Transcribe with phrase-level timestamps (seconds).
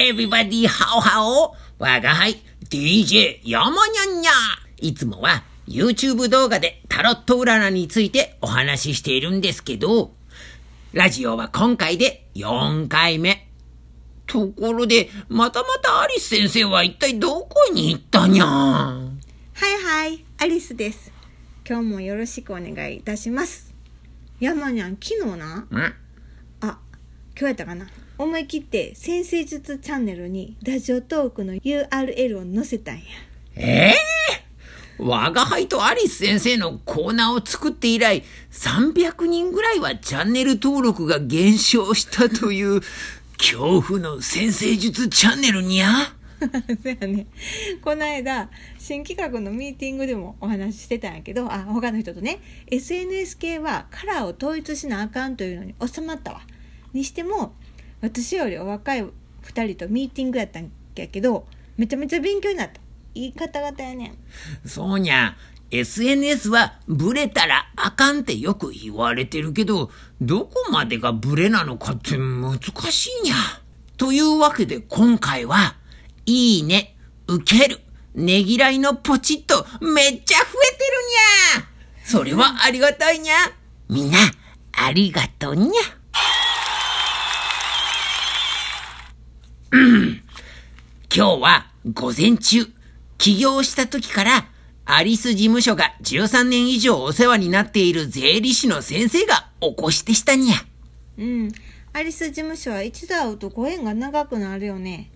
[0.00, 2.36] エビバディハオハオ我が輩
[2.70, 4.30] DJ 山にゃんにゃ
[4.76, 10.12] いつもは YouTube 動画でタロット占いについてお話ししているんですけど、
[10.92, 13.48] ラジオは今回で4回目。
[14.28, 19.10] ところで、またまたアリス先生は一体どこに行ったにゃは
[19.56, 21.10] いはい、アリスです。
[21.68, 23.74] 今日もよろしくお願いいたします。
[24.38, 25.66] 山にゃん、昨日な、ん
[26.60, 26.78] あ、今
[27.34, 27.88] 日やったかな？
[28.18, 33.02] 思い切って先生術チャンネルにラジオトークの URL を載せたんや。
[33.54, 33.94] ええ
[34.98, 42.80] 我が輩とアリス先生のコーナーを作って以来、300人ぐらいはチャンネル登録が減少したという、
[43.38, 45.88] 恐怖の先生術チャンネルにゃ？
[46.82, 47.26] そうやね。
[47.80, 56.40] この間、新企画のミーティングでもお話ししてたんやけど、あ、他の人とね、SNS 系はカラーを統一しなあかんというのに収まったわ。
[56.92, 57.54] にしても、
[58.00, 59.10] 私よりお若い2
[59.66, 62.80] 人とミーティングやったんやけど、めちゃめちゃ勉強になった。
[63.14, 64.18] 言い方々やねん。
[64.68, 65.36] そうにゃ。
[65.70, 72.58] SNS はブレたらあかんってよく言われてるけど、どこまでがブレなのかって難
[72.90, 73.34] しいにゃ。
[73.98, 75.76] というわけで今回は、
[76.24, 77.80] いいね、受ける、
[78.14, 81.68] ねぎらいのポチッとめっちゃ増えてるにゃ。
[82.04, 83.34] それはありがたいにゃ。
[83.90, 84.18] みんな、
[84.72, 85.97] ありがとうにゃ。
[91.14, 92.66] 今日は午前中、
[93.18, 94.48] 起業した時から、
[94.86, 100.56] アリス事務所が13年以上お世話になっている税理士の先生がお越しでしたにゃ。
[101.18, 101.52] うん。
[101.92, 105.10] アリス事務所は一度会うとご縁が長くなるよね。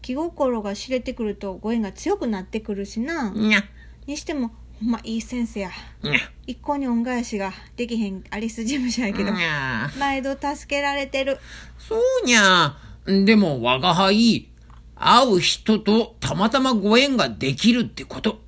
[0.00, 3.28] 気心が知れてくるとご縁が強くなってくるしな。
[3.30, 3.62] にゃ、
[4.06, 5.70] にしても、ほんまいい先生や。
[6.02, 9.90] にゃ、一向に恩返しができへんアリス事務所やけど、にゃ。
[9.98, 11.36] 毎度助けられてる。
[11.78, 12.89] そうにゃ。
[13.10, 14.48] でも我が輩、
[14.94, 18.40] 会う人とたまたまご縁ができるってこと。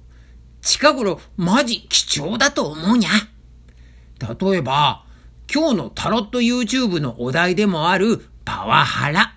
[0.61, 3.11] 近頃、マジ貴重だと思うにゃ。
[4.41, 5.05] 例えば、
[5.53, 9.35] 今日のタロット YouTube のお題でもあるパワハラ。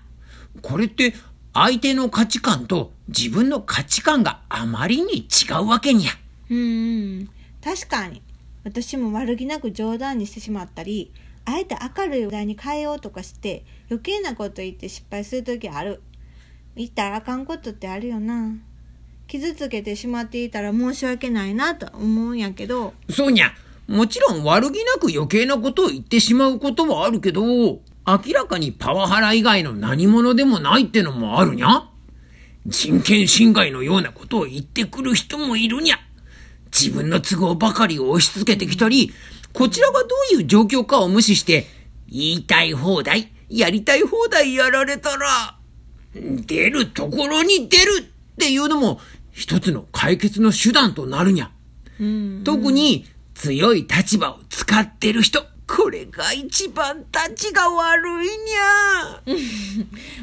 [0.61, 1.13] これって
[1.53, 6.11] 相手の価値観と自分の価値観があまりに違うわけにゃ。
[6.49, 6.61] うんう
[7.21, 7.29] ん。
[7.63, 8.21] 確かに。
[8.63, 11.11] 私も悪気なく冗談にしてしまったり、
[11.45, 16.01] あえて明るい話題に変えようとかして、余計なこと言って失敗するときある。
[16.75, 18.51] 言ったらあかんことってあるよな。
[19.27, 23.53] 傷つけてしまっていたら申し訳ないなと思うんやけど、そうにゃ。
[23.87, 27.81] もちろん悪気なく余計なことを言ってしまうことはあるけど、明
[28.33, 31.89] らかにパワハラ以外の何者でもないってのもあるにゃ。
[32.65, 35.99] 人権侵害のようなことを言ってくる人もいるにゃ。
[36.71, 39.13] 自分の都合ばかりを押し付けてきたり、
[39.55, 41.65] こちらがどういう状況かを無視して、
[42.07, 45.57] 言いたい放題、やりたい放題やられたら、
[46.13, 48.99] 出るところに出るっていうのも
[49.31, 51.51] 一つの解決の手段となるにゃ。
[51.99, 52.41] うん。
[52.43, 55.43] 特に強い立場を使ってる人。
[55.67, 58.33] これが一番立ちが悪いに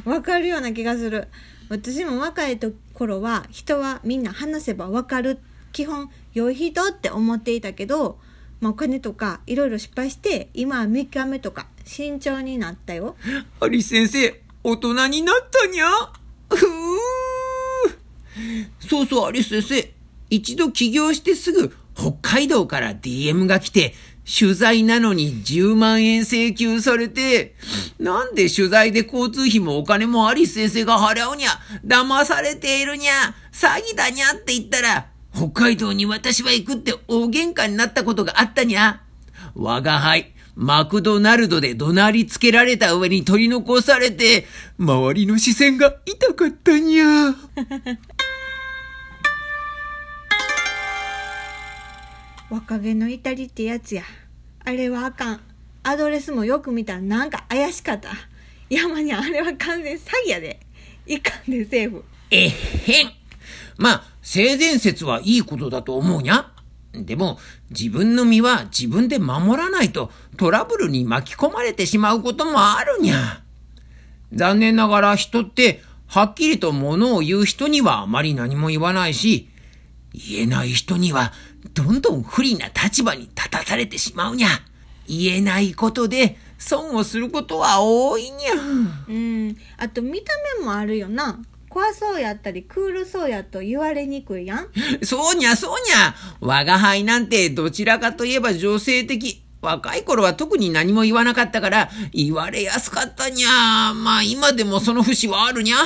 [0.04, 0.10] ゃ。
[0.10, 1.28] わかるような気がする。
[1.70, 2.58] 私も若い
[2.92, 5.38] 頃は人はみんな話せばわかる。
[5.72, 8.18] 基本良い人って思っていたけど、
[8.62, 13.16] まあ、お金とかいろいろ失敗して今は見極めとか慎重になったよ。
[13.58, 15.86] アリス先生、大人になったにゃ？
[16.48, 16.68] ふぅ。
[18.88, 19.92] そうそう、アリス先生。
[20.30, 27.56] 一度起業してすぐ北海道から DM が来て、取材なのに10万円請求されて、
[27.98, 31.50] なんで取材で交通費もお金もアリス先生が払うにゃ、
[31.84, 34.34] 騙されているにゃ、詐欺だにゃ？
[34.34, 35.08] って言ったら、
[35.42, 39.02] 北海道に私は行くって大喧嘩になったことがあったにゃ。
[39.56, 44.46] 我が輩、マクドナルドで怒鳴りつけられた上に取り残されて、
[44.78, 47.34] 周りの視線が痛かったにゃ。
[52.48, 54.04] 若気の至りってやつや。
[54.64, 55.40] あれはあかん。
[55.82, 58.10] アドレスもよく見たらなんか怪しかった。
[58.70, 60.60] 山にあれは完全詐欺やで。
[61.04, 62.04] いかんでセーフ。
[62.30, 62.52] えっ
[62.86, 63.12] へん。
[63.78, 66.52] まあ、性善説はいいことだと思うにゃ。
[66.92, 67.38] でも、
[67.70, 73.42] 自分の身は自分で守らないとトラブルに巻き込まれてしまうこともあるにゃ。
[74.32, 79.48] 残念ながら人って、はっきりと物を言う人にはあまり何も言わないし、
[80.12, 81.32] 言えない人には
[81.72, 84.48] どんどん不利な立場に立たされてしまうにゃ。
[85.08, 88.52] 言えないことで損をすることは多いにゃ。
[89.08, 89.56] うん。
[89.78, 91.40] あと見た目もあるよな。
[91.72, 94.68] 怖そうやったりクールそうやと言われにくいやん。
[95.02, 96.14] そうにゃ、そうにゃ。
[96.40, 99.42] 我が輩なんてどちらかといえば女性的。
[99.62, 103.94] 若い頃は特に何も言わなかったから言われやすかったにゃ。
[103.94, 105.76] まあ今でもその節はあるにゃ。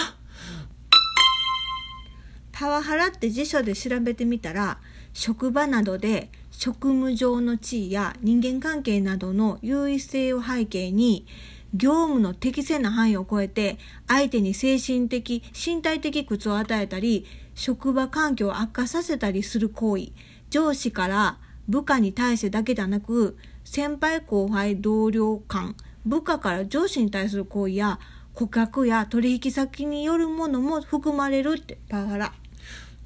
[2.50, 4.78] パワハラって辞書で調べてみたら
[5.12, 11.26] 職場などで職務上の地位や人間関係などの優位性を背景に
[11.76, 13.78] 業務の適正な範囲を超えて
[14.08, 20.08] 相手に精神的身体的苦痛を与えたり職場環境を悪化させたりする行為
[20.50, 21.38] 上司から
[21.68, 27.98] 部下に対してだけではなく先輩後輩同僚間部下から上司に対する行為や
[28.34, 32.32] 顧客や取引先によるものも含まれるってパワハラ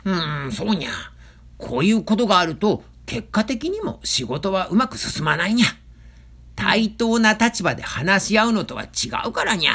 [0.05, 0.90] うーん、そうにゃ。
[1.58, 5.67] こういうことがあると、結果的にも仕事はうまく進まないにゃ。
[6.60, 9.72] 対等な立場で話し合うのとは違うからにゃ。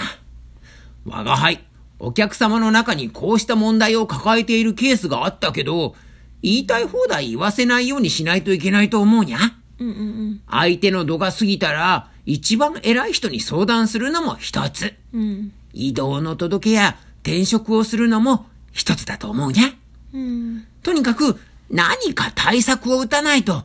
[1.03, 1.65] 我が輩、
[1.97, 5.95] お客様の中にこうした問題を抱えているケースがあったけど、
[6.43, 9.39] 言いたい放題言わせないようにしないといけないと思うにゃ。
[9.79, 14.93] うんうんうん相手の度が過ぎたら、一番偉い人に相談するのも一つ。
[15.11, 19.73] うん移動の届けや転職をするのも一つだと思うにゃ。
[20.13, 21.39] うんとにかく
[21.71, 23.63] 何か対策を打たないと。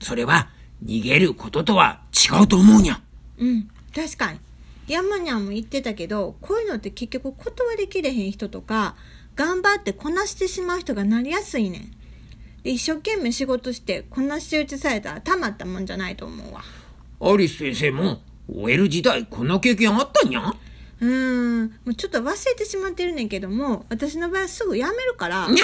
[0.00, 0.48] それは
[0.84, 3.00] 逃げることとは違うと思うにゃ。
[3.38, 4.38] うん確かに。
[4.88, 8.96] 山にゃんも言ってたけどこういうのって結局断りきれへん人とか
[9.36, 11.92] 頑張ってこなしてしまう人がなりやすいねん。
[12.62, 16.62] で一生懸命仕事してこなし打ちされたらたまったもんじゃないと思うわ。
[17.20, 18.20] アリス先生も
[18.52, 20.54] OL 時代こんな経験あったんにゃ
[21.02, 21.64] うーん。
[21.64, 25.56] もうちょっと忘れてしまってるねんけども私の場合はすぐ辞めるから 問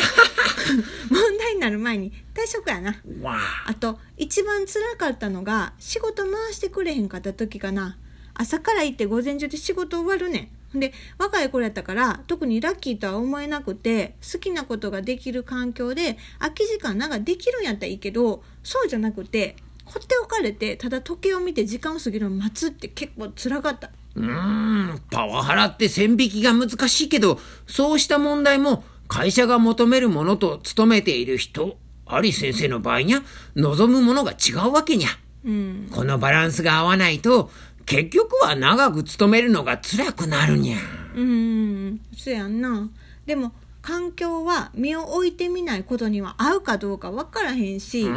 [1.38, 3.00] 題になる前に退職やな。
[3.22, 3.64] わあ。
[3.68, 7.96] あと一番辛かったのが仕事回してくれへんかった時かな。
[8.34, 10.80] 朝から行って午前中で仕事終わるねん。
[10.80, 19.56] で若い頃やったから特にラッキーとは思えなくて好きなことができる環境で空き時間なんかできるんやったらいいけどそうじゃなくて
[19.86, 33.22] 放っておかれてただ時計を見て時間を過ぎるのを待つって結構辛かったうーん、パワハラって線引きが難しいけど、そうした問題も会社が求めるものと勤めている人、アリス先生の場合にゃ、
[33.54, 35.08] 望むものが違うわけにゃ。
[35.44, 37.50] うんこのバランスが合わないと、
[37.86, 40.78] 結局は長く勤めるのが辛くなるにゃ。
[41.14, 42.90] うーんそやんな
[43.24, 48.14] でも環境は身を置いてみないことには合うかどうか分からへんし、も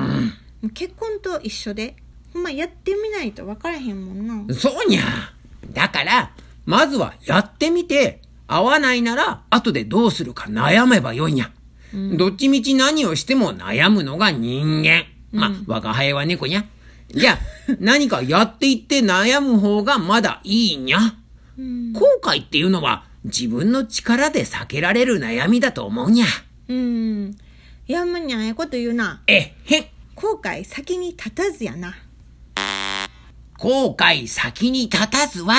[0.63, 1.95] う結婚と一緒で
[2.33, 5.01] ほんまやってみないと分からへんもんなそうにゃ。
[5.73, 6.31] だから、
[6.65, 11.51] まずはやってみて、合わないなら後でどうするか悩めばよいにゃ。
[12.18, 15.06] どっちみち何をしても悩むのが人間。
[15.31, 16.65] ま、我が輩は猫にゃ。
[17.09, 17.39] じゃあ、
[17.79, 21.00] 何かやっていって悩む方がまだいいにゃ。
[21.57, 26.25] うん後悔っていうのは自分の力で避けられる悩みだと思うにゃ。
[26.69, 27.38] うん
[27.88, 29.85] やむにゃええこと言うなえへん。
[30.15, 31.95] 後悔先に立たずやな
[33.61, 35.53] 後悔先に立たずは、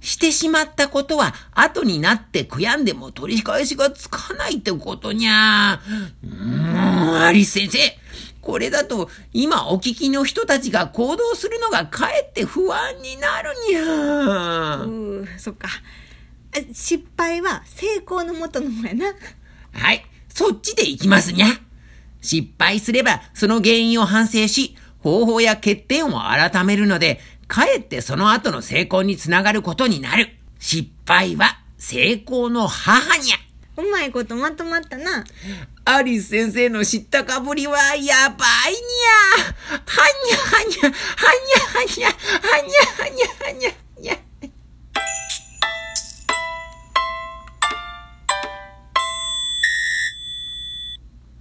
[0.00, 5.80] してしまったことは後になって悔やんでも取り返しがつかないってことにゃ。
[6.24, 7.78] うーん、アリス先生。
[8.40, 14.76] これだと今お聞きの人たちが行動するのがかえって不安になるにゃ。
[14.82, 15.68] うーそっか
[16.56, 19.06] あ失敗は成功のもとのもやな
[19.72, 21.46] はい、そっちで行きますにゃ。
[22.20, 27.20] 失敗すればその原因を反省し、方法や欠点を改めるので、
[27.52, 30.30] かえってその後の成功につながることになる。
[30.58, 33.36] 失敗は成功の母にゃ。
[33.76, 35.22] うまいことまとまったな。
[35.84, 39.82] アリス先生の知ったかぶりはやばいにゃ。
[39.84, 43.81] はにゃはにゃ、はにゃはにゃ、はにゃはにゃはにゃ。